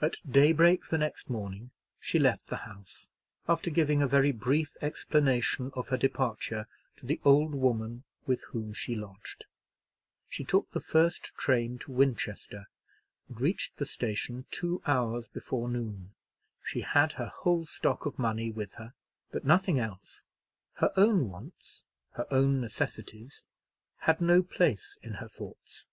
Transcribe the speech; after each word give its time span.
At 0.00 0.14
daybreak 0.30 0.86
the 0.86 0.98
next 0.98 1.28
morning 1.28 1.72
she 1.98 2.20
left 2.20 2.46
the 2.46 2.58
house, 2.58 3.08
after 3.48 3.68
giving 3.68 4.00
a 4.00 4.06
very 4.06 4.30
brief 4.30 4.76
explanation 4.80 5.72
of 5.74 5.88
her 5.88 5.96
departure 5.96 6.68
to 6.98 7.04
the 7.06 7.20
old 7.24 7.56
woman 7.56 8.04
with 8.26 8.44
whom 8.52 8.72
she 8.72 8.94
lodged. 8.94 9.46
She 10.28 10.44
took 10.44 10.70
the 10.70 10.78
first 10.78 11.34
train 11.34 11.78
to 11.80 11.90
Winchester, 11.90 12.68
and 13.28 13.40
reached 13.40 13.78
the 13.78 13.86
station 13.86 14.46
two 14.52 14.82
hours 14.86 15.26
before 15.26 15.68
noon. 15.68 16.14
She 16.62 16.82
had 16.82 17.14
her 17.14 17.32
whole 17.34 17.64
stock 17.64 18.06
of 18.06 18.20
money 18.20 18.52
with 18.52 18.74
her, 18.74 18.94
but 19.32 19.44
nothing 19.44 19.80
else. 19.80 20.26
Her 20.74 20.92
own 20.96 21.28
wants, 21.28 21.82
her 22.12 22.28
own 22.32 22.60
necessities, 22.60 23.46
had 24.02 24.20
no 24.20 24.44
place 24.44 24.96
in 25.02 25.14
her 25.14 25.26
thoughts. 25.26 25.86